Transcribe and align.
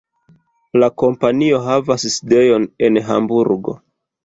La 0.83 0.89
kompanio 1.01 1.59
havas 1.67 2.07
sidejon 2.15 2.67
en 2.89 3.01
Hamburgo. 3.13 3.79